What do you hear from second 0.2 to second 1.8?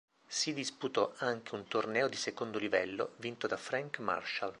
Si disputò anche un